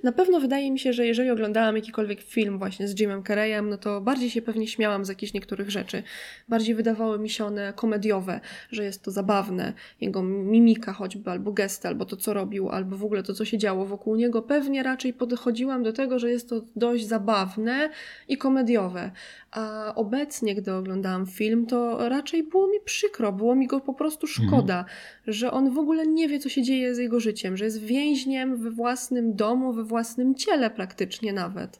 na 0.03 0.11
pewno 0.11 0.39
wydaje 0.39 0.71
mi 0.71 0.79
się, 0.79 0.93
że 0.93 1.05
jeżeli 1.05 1.29
oglądałam 1.29 1.75
jakikolwiek 1.75 2.21
film 2.21 2.57
właśnie 2.57 2.87
z 2.87 2.99
Jimem 2.99 3.23
Carreyem, 3.23 3.69
no 3.69 3.77
to 3.77 4.01
bardziej 4.01 4.29
się 4.29 4.41
pewnie 4.41 4.67
śmiałam 4.67 5.05
z 5.05 5.09
jakichś 5.09 5.33
niektórych 5.33 5.69
rzeczy. 5.69 6.03
Bardziej 6.49 6.75
wydawały 6.75 7.19
mi 7.19 7.29
się 7.29 7.45
one 7.45 7.73
komediowe, 7.75 8.39
że 8.71 8.83
jest 8.83 9.03
to 9.03 9.11
zabawne. 9.11 9.73
Jego 10.01 10.23
mimika 10.23 10.93
choćby, 10.93 11.31
albo 11.31 11.51
gesty, 11.51 11.87
albo 11.87 12.05
to 12.05 12.17
co 12.17 12.33
robił, 12.33 12.69
albo 12.69 12.97
w 12.97 13.03
ogóle 13.03 13.23
to 13.23 13.33
co 13.33 13.45
się 13.45 13.57
działo 13.57 13.85
wokół 13.85 14.15
niego. 14.15 14.41
Pewnie 14.41 14.83
raczej 14.83 15.13
podchodziłam 15.13 15.83
do 15.83 15.93
tego, 15.93 16.19
że 16.19 16.31
jest 16.31 16.49
to 16.49 16.61
dość 16.75 17.07
zabawne 17.07 17.89
i 18.27 18.37
komediowe. 18.37 19.11
A 19.51 19.95
obecnie, 19.95 20.55
gdy 20.55 20.73
oglądałam 20.73 21.16
oglądałam 21.17 21.25
film, 21.25 21.65
to 21.65 22.09
raczej 22.09 22.43
było 22.43 22.67
mi 22.67 22.79
przykro, 22.85 23.33
było 23.33 23.55
mi 23.55 23.67
go 23.67 23.79
po 23.79 23.93
prostu 23.93 24.27
szkoda, 24.27 24.79
mhm. 24.79 24.97
że 25.27 25.51
on 25.51 25.73
w 25.73 25.77
ogóle 25.77 26.07
nie 26.07 26.27
wie, 26.27 26.39
co 26.39 26.49
się 26.49 26.63
dzieje 26.63 26.95
z 26.95 26.97
jego 26.97 27.19
życiem, 27.19 27.57
że 27.57 27.65
jest 27.65 27.83
więźniem 27.83 28.57
we 28.57 28.71
własnym 28.71 29.35
domu, 29.35 29.73
we 29.73 29.83
własnym 29.83 30.35
ciele 30.35 30.69
praktycznie 30.69 31.33
nawet. 31.33 31.79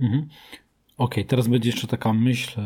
Mhm. 0.00 0.22
Okej, 0.22 1.22
okay, 1.22 1.24
teraz 1.24 1.48
będzie 1.48 1.68
jeszcze 1.70 1.86
taka 1.86 2.12
myśl 2.12 2.60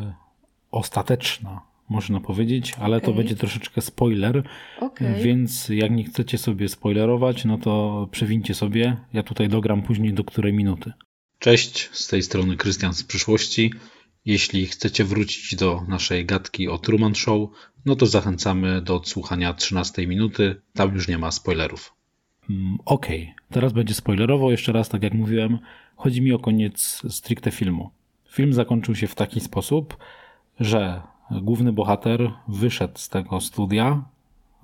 ostateczna, 0.71 1.61
można 1.89 2.21
powiedzieć, 2.21 2.75
ale 2.81 2.97
okay. 2.97 3.07
to 3.07 3.17
będzie 3.17 3.37
troszeczkę 3.37 3.81
spoiler, 3.81 4.43
okay. 4.81 5.23
więc 5.23 5.69
jak 5.69 5.91
nie 5.91 6.05
chcecie 6.05 6.39
sobie 6.39 6.69
spoilerować, 6.69 7.45
no 7.45 7.59
to 7.59 8.09
przewincie 8.11 8.55
sobie. 8.55 8.97
Ja 9.13 9.23
tutaj 9.23 9.49
dogram 9.49 9.83
później 9.83 10.15
do 10.15 10.25
której 10.25 10.53
minuty. 10.53 10.93
Cześć, 11.39 11.91
z 11.93 12.09
tej 12.09 12.23
strony 12.23 12.57
Krystian 12.57 12.95
z 12.95 13.05
przyszłości. 13.05 13.73
Jeśli 14.25 14.67
chcecie 14.67 15.05
wrócić 15.05 15.57
do 15.57 15.83
naszej 15.89 16.27
gadki 16.27 16.69
o 16.69 16.79
Truman 16.79 17.15
Show, 17.15 17.51
no 17.85 17.97
to 17.97 18.07
zachęcamy 18.07 18.83
do 18.83 18.97
odsłuchania 18.97 19.55
13 19.55 20.07
minuty. 20.07 20.61
Tam 20.75 20.95
już 20.95 21.09
nie 21.09 21.19
ma 21.19 21.31
spoilerów. 21.31 21.95
Mm, 22.51 22.79
okej, 22.85 23.23
okay. 23.23 23.35
teraz 23.51 23.73
będzie 23.73 23.95
spoilerowo. 23.95 24.51
Jeszcze 24.51 24.73
raz, 24.73 24.89
tak 24.89 25.03
jak 25.03 25.15
mówiłem, 25.15 25.59
chodzi 25.97 26.23
mi 26.23 26.33
o 26.33 26.39
koniec 26.39 27.03
stricte 27.09 27.51
filmu. 27.51 27.91
Film 28.29 28.53
zakończył 28.53 28.95
się 28.95 29.07
w 29.07 29.15
taki 29.15 29.41
sposób, 29.41 29.97
że 30.61 31.03
główny 31.31 31.73
bohater 31.73 32.33
wyszedł 32.49 32.99
z 32.99 33.09
tego 33.09 33.41
studia 33.41 34.05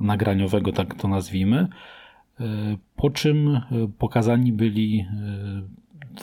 nagraniowego, 0.00 0.72
tak 0.72 0.94
to 0.94 1.08
nazwijmy, 1.08 1.68
e, 2.40 2.44
po 2.96 3.10
czym 3.10 3.48
e, 3.48 3.62
pokazani 3.98 4.52
byli 4.52 5.00
e, 5.00 5.06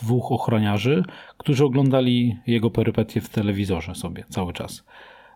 dwóch 0.01 0.31
ochroniarzy, 0.31 1.03
którzy 1.37 1.65
oglądali 1.65 2.37
jego 2.47 2.69
perypetie 2.69 3.21
w 3.21 3.29
telewizorze 3.29 3.95
sobie 3.95 4.23
cały 4.29 4.53
czas. 4.53 4.83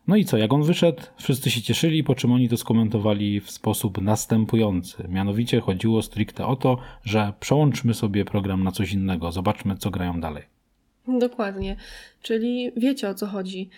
No 0.08 0.16
i 0.16 0.25
co, 0.25 0.38
jak 0.38 0.54
on 0.54 0.63
wyszedł, 0.63 1.01
wszyscy 1.18 1.51
się 1.51 1.62
cieszyli, 1.62 2.04
po 2.04 2.16
czym 2.16 2.32
oni 2.32 2.50
to 2.50 2.58
skomentowali 2.58 3.39
w 3.39 3.51
sposób 3.51 4.01
następujący. 4.01 5.08
Mianowicie 5.10 5.60
chodziło 5.60 6.01
stricte 6.01 6.46
o 6.46 6.56
to, 6.56 6.78
że 7.04 7.34
przełączmy 7.39 7.94
sobie 7.94 8.25
program 8.25 8.63
na 8.63 8.72
coś 8.72 8.94
innego, 8.94 9.32
zobaczmy, 9.32 9.78
co 9.78 9.89
grają 9.92 10.22
dalej. 10.22 10.44
Dokładnie. 11.08 11.75
Czyli 12.22 12.72
wiecie 12.78 13.10
o 13.10 13.13
co 13.13 13.28
chodzi. 13.28 13.70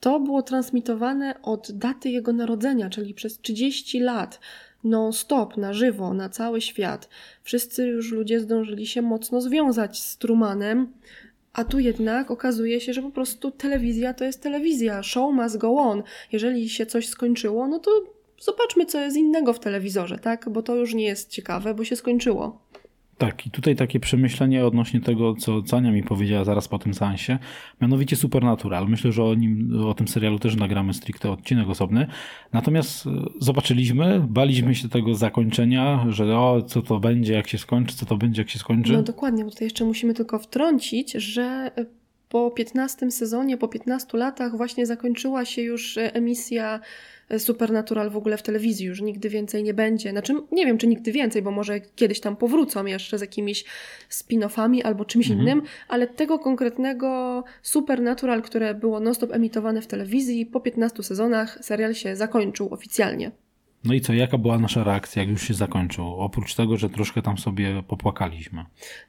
To 0.00 0.20
było 0.20 0.42
transmitowane 0.42 1.42
od 1.42 1.72
daty 1.72 2.10
jego 2.10 2.32
narodzenia, 2.32 2.90
czyli 2.90 3.14
przez 3.14 3.40
30 3.40 4.00
lat, 4.00 4.40
non-stop, 4.84 5.56
na 5.56 5.72
żywo, 5.72 6.14
na 6.14 6.28
cały 6.28 6.60
świat. 6.60 7.08
Wszyscy 7.42 7.86
już 7.86 8.12
ludzie 8.12 8.40
zdążyli 8.40 8.86
się 8.86 9.02
mocno 9.02 9.40
związać 9.40 10.02
z 10.02 10.16
Trumanem, 10.16 10.92
a 11.52 11.64
tu 11.64 11.78
jednak 11.78 12.30
okazuje 12.30 12.80
się, 12.80 12.92
że 12.92 13.02
po 13.02 13.10
prostu 13.10 13.50
telewizja 13.50 14.14
to 14.14 14.24
jest 14.24 14.42
telewizja, 14.42 15.02
show 15.02 15.34
must 15.34 15.56
go 15.56 15.76
on. 15.76 16.02
Jeżeli 16.32 16.68
się 16.68 16.86
coś 16.86 17.08
skończyło, 17.08 17.68
no 17.68 17.78
to 17.78 17.90
zobaczmy, 18.40 18.86
co 18.86 19.00
jest 19.00 19.16
innego 19.16 19.52
w 19.52 19.60
telewizorze, 19.60 20.18
tak? 20.18 20.48
Bo 20.48 20.62
to 20.62 20.76
już 20.76 20.94
nie 20.94 21.04
jest 21.04 21.30
ciekawe, 21.30 21.74
bo 21.74 21.84
się 21.84 21.96
skończyło. 21.96 22.60
Tak, 23.20 23.46
i 23.46 23.50
tutaj 23.50 23.76
takie 23.76 24.00
przemyślenie 24.00 24.66
odnośnie 24.66 25.00
tego, 25.00 25.34
co 25.34 25.62
Cania 25.62 25.92
mi 25.92 26.02
powiedziała 26.02 26.44
zaraz 26.44 26.68
po 26.68 26.78
tym 26.78 26.94
seansie, 26.94 27.38
mianowicie 27.80 28.16
Supernatural. 28.16 28.88
Myślę, 28.88 29.12
że 29.12 29.24
o, 29.24 29.34
nim, 29.34 29.82
o 29.86 29.94
tym 29.94 30.08
serialu 30.08 30.38
też 30.38 30.56
nagramy 30.56 30.94
stricte 30.94 31.30
odcinek 31.30 31.68
osobny. 31.68 32.06
Natomiast 32.52 33.06
e, 33.06 33.10
zobaczyliśmy, 33.40 34.26
baliśmy 34.28 34.74
się 34.74 34.88
tego 34.88 35.14
zakończenia, 35.14 36.06
że 36.08 36.38
o, 36.38 36.62
co 36.62 36.82
to 36.82 37.00
będzie, 37.00 37.32
jak 37.32 37.48
się 37.48 37.58
skończy, 37.58 37.96
co 37.96 38.06
to 38.06 38.16
będzie, 38.16 38.42
jak 38.42 38.50
się 38.50 38.58
skończy. 38.58 38.92
No 38.92 39.02
dokładnie, 39.02 39.44
bo 39.44 39.50
tutaj 39.50 39.66
jeszcze 39.66 39.84
musimy 39.84 40.14
tylko 40.14 40.38
wtrącić, 40.38 41.12
że 41.12 41.70
po 42.30 42.50
15 42.50 43.10
sezonie, 43.10 43.56
po 43.56 43.68
15 43.68 44.18
latach 44.18 44.56
właśnie 44.56 44.86
zakończyła 44.86 45.44
się 45.44 45.62
już 45.62 45.96
e, 45.96 46.14
emisja 46.14 46.80
Supernatural 47.38 48.10
w 48.10 48.16
ogóle 48.16 48.36
w 48.36 48.42
telewizji 48.42 48.86
już 48.86 49.00
nigdy 49.00 49.28
więcej 49.28 49.62
nie 49.62 49.74
będzie. 49.74 50.10
Znaczy, 50.10 50.34
nie 50.52 50.66
wiem, 50.66 50.78
czy 50.78 50.86
nigdy 50.86 51.12
więcej, 51.12 51.42
bo 51.42 51.50
może 51.50 51.80
kiedyś 51.80 52.20
tam 52.20 52.36
powrócą 52.36 52.86
jeszcze 52.86 53.18
z 53.18 53.20
jakimiś 53.20 53.64
spin-offami 54.10 54.80
albo 54.84 55.04
czymś 55.04 55.30
mhm. 55.30 55.42
innym, 55.42 55.62
ale 55.88 56.06
tego 56.06 56.38
konkretnego 56.38 57.44
Supernatural, 57.62 58.42
które 58.42 58.74
było 58.74 59.00
non-stop 59.00 59.32
emitowane 59.32 59.82
w 59.82 59.86
telewizji, 59.86 60.46
po 60.46 60.60
15 60.60 61.02
sezonach 61.02 61.58
serial 61.62 61.94
się 61.94 62.16
zakończył 62.16 62.74
oficjalnie. 62.74 63.30
No 63.84 63.94
i 63.94 64.00
co, 64.00 64.12
jaka 64.12 64.38
była 64.38 64.58
nasza 64.58 64.84
reakcja, 64.84 65.22
jak 65.22 65.30
już 65.30 65.42
się 65.42 65.54
zakończył? 65.54 66.06
Oprócz 66.06 66.54
tego, 66.54 66.76
że 66.76 66.90
troszkę 66.90 67.22
tam 67.22 67.38
sobie 67.38 67.82
popłakaliśmy. 67.88 68.64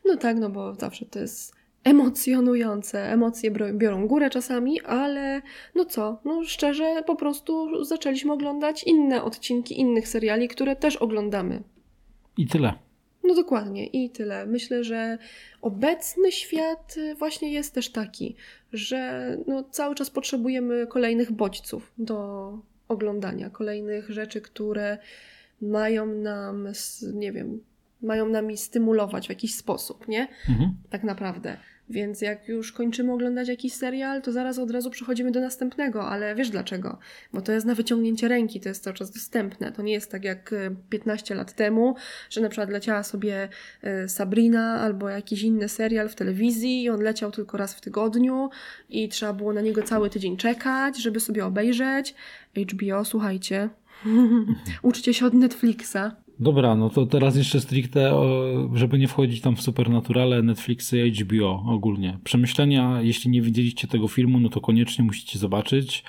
No 0.05 0.17
tak, 0.17 0.37
no 0.37 0.49
bo 0.49 0.73
zawsze 0.73 1.05
to 1.05 1.19
jest 1.19 1.60
emocjonujące. 1.83 3.11
Emocje 3.11 3.51
biorą 3.73 4.07
górę 4.07 4.29
czasami, 4.29 4.81
ale 4.81 5.41
no 5.75 5.85
co, 5.85 6.19
no 6.25 6.43
szczerze 6.43 7.03
po 7.05 7.15
prostu 7.15 7.85
zaczęliśmy 7.85 8.33
oglądać 8.33 8.83
inne 8.83 9.23
odcinki 9.23 9.79
innych 9.79 10.07
seriali, 10.07 10.47
które 10.47 10.75
też 10.75 10.95
oglądamy. 10.95 11.63
I 12.37 12.47
tyle. 12.47 12.73
No 13.23 13.35
dokładnie, 13.35 13.87
i 13.87 14.09
tyle. 14.09 14.45
Myślę, 14.45 14.83
że 14.83 15.17
obecny 15.61 16.31
świat 16.31 16.95
właśnie 17.17 17.51
jest 17.51 17.73
też 17.73 17.91
taki, 17.91 18.35
że 18.73 19.37
no 19.47 19.63
cały 19.63 19.95
czas 19.95 20.09
potrzebujemy 20.09 20.87
kolejnych 20.87 21.31
bodźców 21.31 21.91
do 21.97 22.51
oglądania, 22.87 23.49
kolejnych 23.49 24.09
rzeczy, 24.09 24.41
które 24.41 24.97
mają 25.61 26.05
nam, 26.05 26.67
nie 27.13 27.31
wiem, 27.31 27.63
mają 28.01 28.29
nami 28.29 28.57
stymulować 28.57 29.25
w 29.25 29.29
jakiś 29.29 29.55
sposób, 29.55 30.07
nie? 30.07 30.27
Mhm. 30.49 30.75
Tak 30.89 31.03
naprawdę. 31.03 31.57
Więc 31.91 32.21
jak 32.21 32.47
już 32.47 32.71
kończymy 32.71 33.13
oglądać 33.13 33.47
jakiś 33.47 33.73
serial, 33.73 34.21
to 34.21 34.31
zaraz 34.31 34.59
od 34.59 34.71
razu 34.71 34.89
przechodzimy 34.89 35.31
do 35.31 35.41
następnego, 35.41 36.09
ale 36.09 36.35
wiesz 36.35 36.49
dlaczego? 36.49 36.99
Bo 37.33 37.41
to 37.41 37.51
jest 37.51 37.65
na 37.65 37.75
wyciągnięcie 37.75 38.27
ręki, 38.27 38.59
to 38.59 38.69
jest 38.69 38.83
cały 38.83 38.95
czas 38.95 39.11
dostępne. 39.11 39.71
To 39.71 39.81
nie 39.81 39.93
jest 39.93 40.11
tak 40.11 40.23
jak 40.23 40.55
15 40.89 41.33
e, 41.33 41.37
lat 41.37 41.53
temu, 41.53 41.95
że 42.29 42.41
na 42.41 42.49
przykład 42.49 42.69
leciała 42.69 43.03
sobie 43.03 43.49
e, 43.81 44.09
Sabrina 44.09 44.81
albo 44.81 45.09
jakiś 45.09 45.43
inny 45.43 45.69
serial 45.69 46.09
w 46.09 46.15
telewizji 46.15 46.83
i 46.83 46.89
on 46.89 47.01
leciał 47.01 47.31
tylko 47.31 47.57
raz 47.57 47.73
w 47.73 47.81
tygodniu 47.81 48.49
i 48.89 49.09
trzeba 49.09 49.33
było 49.33 49.53
na 49.53 49.61
niego 49.61 49.83
cały 49.83 50.09
tydzień 50.09 50.37
czekać, 50.37 50.97
żeby 50.97 51.19
sobie 51.19 51.45
obejrzeć. 51.45 52.15
HBO, 52.55 53.05
słuchajcie, 53.05 53.69
uczcie 54.81 55.13
się 55.13 55.25
od 55.25 55.33
Netflixa. 55.33 56.11
Dobra, 56.41 56.75
no 56.75 56.89
to 56.89 57.05
teraz 57.05 57.35
jeszcze 57.35 57.61
stricte, 57.61 58.13
żeby 58.73 58.99
nie 58.99 59.07
wchodzić 59.07 59.41
tam 59.41 59.55
w 59.55 59.61
supernaturale, 59.61 60.41
Netflixy 60.41 61.11
HBO 61.11 61.63
ogólnie. 61.67 62.19
Przemyślenia, 62.23 63.01
jeśli 63.01 63.31
nie 63.31 63.41
widzieliście 63.41 63.87
tego 63.87 64.07
filmu, 64.07 64.39
no 64.39 64.49
to 64.49 64.61
koniecznie 64.61 65.05
musicie 65.05 65.39
zobaczyć. 65.39 66.03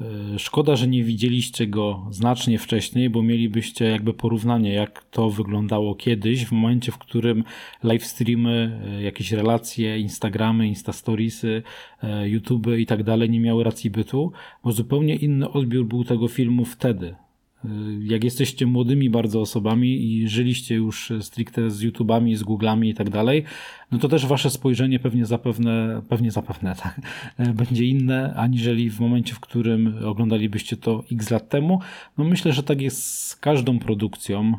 E, 0.00 0.38
szkoda, 0.38 0.76
że 0.76 0.88
nie 0.88 1.04
widzieliście 1.04 1.66
go 1.66 2.06
znacznie 2.10 2.58
wcześniej, 2.58 3.10
bo 3.10 3.22
mielibyście 3.22 3.84
jakby 3.84 4.14
porównanie, 4.14 4.72
jak 4.72 5.04
to 5.04 5.30
wyglądało 5.30 5.94
kiedyś, 5.94 6.44
w 6.46 6.52
momencie, 6.52 6.92
w 6.92 6.98
którym 6.98 7.44
live 7.82 8.04
streamy, 8.04 8.80
e, 8.86 9.02
jakieś 9.02 9.32
relacje, 9.32 9.98
Instagramy, 9.98 10.68
Instastoriesy, 10.68 11.62
e, 12.02 12.28
YouTube 12.28 12.66
i 12.78 12.86
tak 12.86 13.02
dalej 13.02 13.30
nie 13.30 13.40
miały 13.40 13.64
racji 13.64 13.90
bytu, 13.90 14.32
bo 14.64 14.72
zupełnie 14.72 15.16
inny 15.16 15.50
odbiór 15.50 15.86
był 15.86 16.04
tego 16.04 16.28
filmu 16.28 16.64
wtedy. 16.64 17.25
Y, 17.64 17.68
jak 18.04 18.24
jesteście 18.24 18.66
młodymi 18.66 19.10
bardzo 19.10 19.40
osobami 19.40 20.12
i 20.12 20.28
żyliście 20.28 20.74
już 20.74 21.12
stricte 21.20 21.70
z 21.70 21.80
YouTubami, 21.80 22.36
z 22.36 22.42
Googlami 22.42 22.90
i 22.90 22.94
tak 22.94 23.10
dalej, 23.10 23.44
no 23.92 23.98
to 23.98 24.08
też 24.08 24.26
wasze 24.26 24.50
spojrzenie 24.50 24.98
pewnie 24.98 25.26
zapewne, 25.26 26.02
pewnie 26.08 26.30
zapewne 26.30 26.76
tak, 26.82 27.00
będzie 27.54 27.84
inne, 27.84 28.34
aniżeli 28.34 28.90
w 28.90 29.00
momencie, 29.00 29.34
w 29.34 29.40
którym 29.40 29.94
oglądalibyście 30.04 30.76
to 30.76 31.04
x 31.12 31.30
lat 31.30 31.48
temu. 31.48 31.80
No 32.18 32.24
myślę, 32.24 32.52
że 32.52 32.62
tak 32.62 32.80
jest 32.80 33.04
z 33.04 33.36
każdą 33.36 33.78
produkcją, 33.78 34.52
y, 34.52 34.54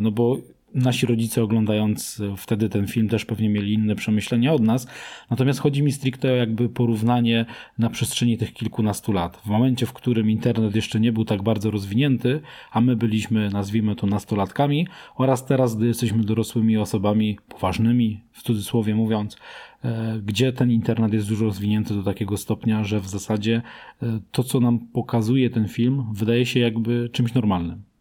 no 0.00 0.10
bo 0.10 0.38
nasi 0.74 1.06
rodzice 1.06 1.42
oglądając 1.42 2.22
wtedy 2.36 2.68
ten 2.68 2.86
film 2.86 3.08
też 3.08 3.24
pewnie 3.24 3.48
mieli 3.48 3.72
inne 3.72 3.94
przemyślenia 3.94 4.52
od 4.52 4.62
nas. 4.62 4.86
Natomiast 5.30 5.60
chodzi 5.60 5.82
mi 5.82 5.92
stricte 5.92 6.32
o 6.32 6.36
jakby 6.36 6.68
porównanie 6.68 7.46
na 7.78 7.90
przestrzeni 7.90 8.38
tych 8.38 8.52
kilkunastu 8.52 9.12
lat. 9.12 9.36
W 9.36 9.46
momencie, 9.46 9.86
w 9.86 9.92
którym 9.92 10.30
internet 10.30 10.76
jeszcze 10.76 11.00
nie 11.00 11.12
był 11.12 11.24
tak 11.24 11.42
bardzo 11.42 11.70
rozwinięty, 11.70 12.40
a 12.72 12.80
my 12.80 12.96
byliśmy, 12.96 13.50
nazwijmy 13.50 13.96
to, 13.96 14.06
nastolatkami, 14.06 14.86
oraz 15.16 15.46
teraz, 15.46 15.76
gdy 15.76 15.86
jesteśmy 15.86 16.24
dorosłymi 16.24 16.76
osobami 16.76 17.38
poważnymi, 17.48 18.20
w 18.32 18.42
cudzysłowie 18.42 18.94
mówiąc, 18.94 19.36
e, 19.84 20.20
gdzie 20.24 20.52
ten 20.52 20.70
internet 20.70 21.12
jest 21.12 21.28
dużo 21.28 21.44
rozwinięty 21.44 21.94
do 21.94 22.02
takiego 22.02 22.36
stopnia, 22.36 22.84
że 22.84 23.00
w 23.00 23.08
zasadzie 23.08 23.62
e, 24.02 24.20
to, 24.32 24.42
co 24.44 24.60
nam 24.60 24.78
pokazuje 24.78 25.50
ten 25.50 25.68
film, 25.68 26.04
wydaje 26.12 26.46
się 26.46 26.60
jakby 26.60 27.08
czymś 27.12 27.34
normalnym. 27.34 27.93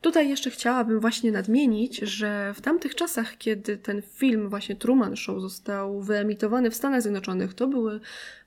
Tutaj 0.00 0.28
jeszcze 0.28 0.50
chciałabym 0.50 1.00
właśnie 1.00 1.32
nadmienić, 1.32 1.98
że 1.98 2.54
w 2.54 2.60
tamtych 2.60 2.94
czasach, 2.94 3.38
kiedy 3.38 3.76
ten 3.76 4.02
film, 4.02 4.48
właśnie 4.48 4.76
Truman 4.76 5.16
Show, 5.16 5.40
został 5.40 6.00
wyemitowany 6.00 6.70
w 6.70 6.74
Stanach 6.74 7.02
Zjednoczonych, 7.02 7.54
to 7.54 7.66
były 7.66 8.00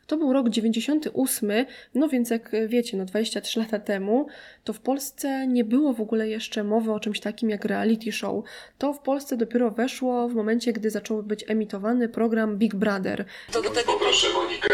to 0.08 0.18
był 0.18 0.34
rok 0.34 0.50
98, 0.50 1.66
no 1.96 2.10
więc 2.10 2.30
jak 2.30 2.52
wiecie, 2.68 2.98
no 2.98 3.06
23 3.06 3.60
lata 3.60 3.80
temu, 3.80 4.28
to 4.64 4.74
w 4.74 4.80
Polsce 4.80 5.48
nie 5.48 5.64
było 5.64 5.94
w 5.94 6.02
ogóle 6.02 6.30
jeszcze 6.30 6.64
mowy 6.64 6.92
o 6.92 7.00
czymś 7.00 7.20
takim 7.20 7.50
jak 7.50 7.66
reality 7.66 8.12
show. 8.12 8.44
To 8.78 8.94
w 8.94 9.00
Polsce 9.00 9.38
dopiero 9.38 9.72
weszło 9.72 10.30
w 10.30 10.36
momencie, 10.36 10.74
gdy 10.74 10.90
zaczął 10.90 11.24
być 11.24 11.46
emitowany 11.48 12.10
program 12.10 12.58
Big 12.58 12.76
Brother. 12.76 13.26
To 13.52 13.62
do 13.62 13.70
tego... 13.70 13.94
Poproszę 13.94 14.28
Monikę 14.34 14.70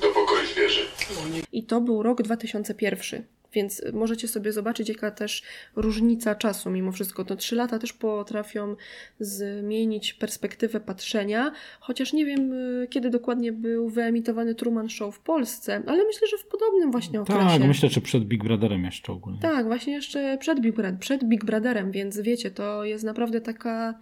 do 0.00 0.08
pokoju 0.08 0.46
zwierzę. 0.46 0.80
I 1.52 1.58
i 1.58 1.64
to 1.64 1.80
był 1.80 2.02
rok 2.02 2.22
2001. 2.22 3.24
Więc 3.52 3.82
możecie 3.92 4.28
sobie 4.28 4.52
zobaczyć, 4.52 4.88
jaka 4.88 5.10
też 5.10 5.42
różnica 5.76 6.34
czasu 6.34 6.70
mimo 6.70 6.92
wszystko. 6.92 7.24
To 7.24 7.36
trzy 7.36 7.56
lata 7.56 7.78
też 7.78 7.92
potrafią 7.92 8.76
zmienić 9.20 10.14
perspektywę 10.14 10.80
patrzenia, 10.80 11.52
chociaż 11.80 12.12
nie 12.12 12.26
wiem, 12.26 12.52
y, 12.52 12.86
kiedy 12.90 13.10
dokładnie 13.10 13.52
był 13.52 13.88
wyemitowany 13.88 14.54
Truman 14.54 14.88
Show 14.88 15.16
w 15.16 15.20
Polsce, 15.20 15.82
ale 15.86 16.04
myślę, 16.04 16.28
że 16.28 16.38
w 16.38 16.46
podobnym 16.46 16.90
właśnie 16.90 17.20
okresie. 17.20 17.40
Tak, 17.40 17.68
myślę, 17.68 17.88
że 17.88 18.00
przed 18.00 18.24
Big 18.24 18.44
Brotherem 18.44 18.84
jeszcze 18.84 19.12
ogólnie. 19.12 19.40
Tak, 19.40 19.66
właśnie 19.66 19.92
jeszcze 19.92 20.38
przed 20.38 20.60
Big, 20.60 20.74
przed 21.00 21.24
Big 21.24 21.44
Brotherem, 21.44 21.90
więc 21.90 22.20
wiecie, 22.20 22.50
to 22.50 22.84
jest 22.84 23.04
naprawdę 23.04 23.40
taka 23.40 23.94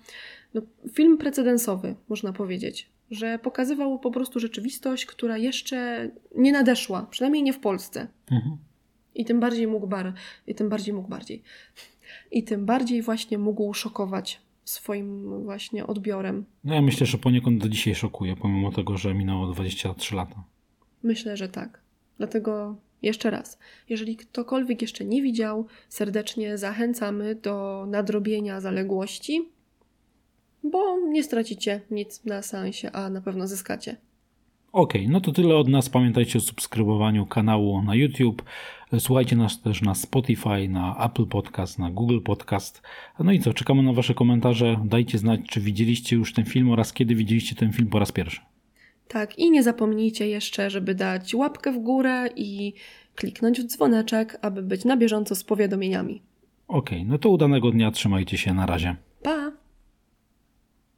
no, 0.54 0.62
film 0.92 1.19
precedensowy, 1.19 1.95
można 2.09 2.33
powiedzieć 2.33 2.90
że 3.11 3.38
pokazywał 3.38 3.99
po 3.99 4.11
prostu 4.11 4.40
rzeczywistość, 4.40 5.07
która 5.07 5.38
jeszcze 5.38 6.11
nie 6.37 6.52
nadeszła, 6.52 7.07
przynajmniej 7.11 7.42
nie 7.42 7.52
w 7.52 7.59
Polsce. 7.59 8.07
Mhm. 8.30 8.57
I 9.14 9.25
tym 9.25 9.40
bardziej 9.40 9.67
mógł 9.67 9.87
bar, 9.87 10.12
i 10.47 10.55
tym 10.55 10.69
bardziej 10.69 10.95
mógł 10.95 11.09
bardziej. 11.09 11.43
I 12.31 12.45
tym 12.45 12.67
bardziej 12.67 13.02
właśnie 13.02 13.38
mógł 13.38 13.75
szokować 13.75 14.40
swoim 14.64 15.43
właśnie 15.45 15.87
odbiorem. 15.87 16.45
No 16.64 16.75
ja 16.75 16.83
myślę, 16.83 17.07
że 17.07 17.19
poniekąd 17.19 17.62
do 17.62 17.69
dzisiaj 17.69 17.95
szokuje, 17.95 18.37
pomimo 18.37 18.73
tego, 18.73 18.97
że 18.97 19.14
minęło 19.14 19.52
23 19.52 20.14
lata. 20.14 20.45
Myślę, 21.02 21.37
że 21.37 21.49
tak. 21.49 21.81
Dlatego 22.19 22.76
jeszcze 23.02 23.31
raz, 23.31 23.59
jeżeli 23.88 24.17
ktokolwiek 24.17 24.83
jeszcze 24.83 25.05
nie 25.05 25.23
widział, 25.23 25.67
serdecznie 25.88 26.59
zachęcamy 26.59 27.35
do 27.35 27.87
nadrobienia 27.88 28.61
zaległości, 28.61 29.49
bo 30.64 31.00
nie 31.00 31.25
stracicie 31.25 31.81
nic 31.90 32.25
na 32.25 32.43
sensie, 32.43 32.93
a 32.93 33.11
na 33.11 33.21
pewno 33.21 33.47
zyskacie. 33.47 33.97
Ok, 34.73 34.95
no 35.09 35.21
to 35.21 35.33
tyle 35.33 35.57
od 35.57 35.69
nas. 35.69 35.89
Pamiętajcie 35.89 36.39
o 36.39 36.43
subskrybowaniu 36.43 37.27
kanału 37.27 37.83
na 37.83 37.95
YouTube. 37.95 38.43
Słuchajcie 38.99 39.37
nas 39.37 39.62
też 39.62 39.83
na 39.83 39.95
Spotify, 39.95 40.69
na 40.69 41.07
Apple 41.07 41.27
Podcast, 41.27 41.79
na 41.79 41.91
Google 41.91 42.21
Podcast. 42.21 42.83
No 43.19 43.33
i 43.33 43.41
co, 43.41 43.55
czekamy 43.55 43.83
na 43.83 43.93
Wasze 43.93 44.15
komentarze. 44.15 44.81
Dajcie 44.85 45.19
znać, 45.19 45.41
czy 45.49 45.61
widzieliście 45.61 46.17
już 46.17 46.33
ten 46.33 46.45
film 46.45 46.71
oraz 46.71 46.93
kiedy 46.93 47.15
widzieliście 47.15 47.55
ten 47.55 47.73
film 47.73 47.89
po 47.89 47.99
raz 47.99 48.12
pierwszy. 48.12 48.41
Tak, 49.09 49.39
i 49.39 49.50
nie 49.50 49.62
zapomnijcie 49.62 50.29
jeszcze, 50.29 50.71
żeby 50.71 50.95
dać 50.95 51.35
łapkę 51.35 51.73
w 51.73 51.79
górę 51.79 52.29
i 52.37 52.73
kliknąć 53.15 53.61
w 53.61 53.65
dzwoneczek, 53.65 54.39
aby 54.43 54.62
być 54.62 54.85
na 54.85 54.97
bieżąco 54.97 55.35
z 55.35 55.45
powiadomieniami. 55.45 56.23
Ok, 56.69 56.91
no 57.07 57.19
to 57.19 57.29
udanego 57.29 57.71
dnia, 57.71 57.91
trzymajcie 57.91 58.39
się, 58.39 58.55
na 58.55 58.67
razie. 58.67 58.97